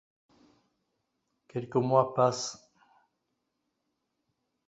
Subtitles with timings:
[1.47, 2.71] Quelques mois passent.